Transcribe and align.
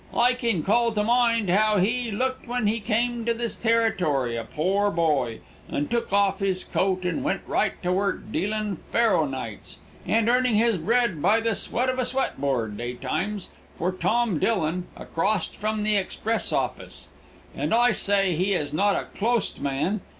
"I 0.17 0.33
kin 0.33 0.63
call 0.63 0.91
to 0.93 1.03
mind 1.03 1.51
how 1.51 1.77
he 1.77 2.09
looked 2.09 2.47
when 2.47 2.65
he 2.65 2.79
come 2.79 3.23
to 3.25 3.35
this 3.35 3.55
territory 3.55 4.35
a 4.35 4.43
pore 4.43 4.89
boy, 4.89 5.41
and 5.69 5.91
took 5.91 6.11
off 6.11 6.39
his 6.39 6.63
coat 6.63 7.05
and 7.05 7.23
went 7.23 7.43
right 7.45 7.79
to 7.83 7.91
work 7.93 8.31
dealin' 8.31 8.77
faro 8.89 9.27
nights, 9.27 9.77
and 10.07 10.27
earning 10.27 10.55
his 10.55 10.79
bread 10.79 11.21
by 11.21 11.39
the 11.39 11.53
sweat 11.53 11.87
of 11.87 11.99
a 11.99 12.05
sweat 12.05 12.41
board 12.41 12.75
daytimes, 12.77 13.49
for 13.77 13.91
Tom 13.91 14.39
Dillon, 14.39 14.87
acrost 14.97 15.55
from 15.55 15.83
the 15.83 15.97
express 15.97 16.51
office. 16.51 17.09
And 17.55 17.71
I 17.71 17.91
say 17.91 18.33
he 18.33 18.53
is 18.53 18.73
not 18.73 18.95
a 18.95 19.03
clost 19.15 19.61
man. 19.61 20.01